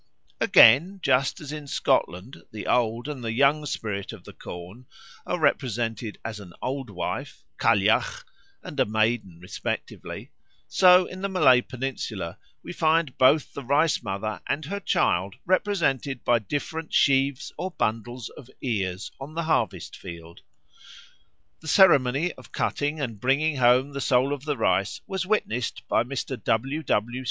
Again, 0.39 0.99
just 1.03 1.39
as 1.41 1.51
in 1.51 1.67
Scotland 1.67 2.37
the 2.51 2.65
old 2.65 3.07
and 3.07 3.23
the 3.23 3.31
young 3.33 3.63
spirit 3.67 4.11
of 4.11 4.23
the 4.23 4.33
corn 4.33 4.87
are 5.27 5.37
represented 5.39 6.17
as 6.25 6.39
an 6.39 6.53
Old 6.59 6.89
Wife 6.89 7.43
(Cailleach) 7.59 8.23
and 8.63 8.79
a 8.79 8.85
Maiden 8.87 9.37
respectively, 9.39 10.31
so 10.67 11.05
in 11.05 11.21
the 11.21 11.29
Malay 11.29 11.61
Peninsula 11.61 12.39
we 12.63 12.73
find 12.73 13.15
both 13.19 13.53
the 13.53 13.63
Rice 13.63 14.01
mother 14.01 14.41
and 14.47 14.65
her 14.65 14.79
child 14.79 15.35
represented 15.45 16.23
by 16.23 16.39
different 16.39 16.91
sheaves 16.95 17.53
or 17.55 17.69
bundles 17.69 18.29
of 18.29 18.49
ears 18.59 19.11
on 19.19 19.35
the 19.35 19.43
harvest 19.43 19.95
field. 19.95 20.41
The 21.59 21.67
ceremony 21.67 22.31
of 22.33 22.51
cutting 22.51 22.99
and 22.99 23.19
bringing 23.21 23.57
home 23.57 23.93
the 23.93 24.01
Soul 24.01 24.33
of 24.33 24.45
the 24.45 24.57
Rice 24.57 25.01
was 25.05 25.27
witnessed 25.27 25.87
by 25.87 26.03
Mr. 26.03 26.43
W. 26.43 26.81
W. 26.81 27.19